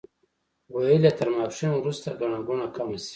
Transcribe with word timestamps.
ویل 0.73 1.03
یې 1.07 1.11
تر 1.19 1.27
ماسپښین 1.35 1.71
وروسته 1.75 2.07
ګڼه 2.19 2.39
ګوڼه 2.47 2.67
کمه 2.75 2.97
شي. 3.05 3.09